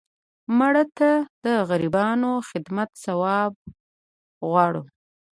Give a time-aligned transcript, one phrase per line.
[0.57, 1.09] مړه ته
[1.45, 3.53] د غریبانو خدمت ثواب
[4.49, 4.83] غواړو